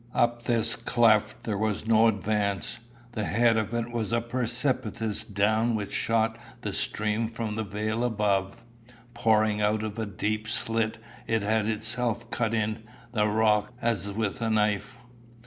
[0.15, 2.79] Up this cleft there was no advance.
[3.11, 8.03] The head of it was a precipice down which shot the stream from the vale
[8.03, 8.63] above,
[9.13, 14.41] pouring out of a deep slit it had itself cut in the rock as with
[14.41, 14.97] a knife.